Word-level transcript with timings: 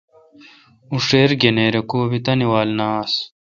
اوں 0.89 1.01
ݭیر 1.07 1.29
گنیر 1.41 1.75
کو 1.89 1.97
بی 2.09 2.19
تانے 2.25 2.45
وال 2.51 2.69
ن 2.77 2.79
آس۔ 2.95 3.13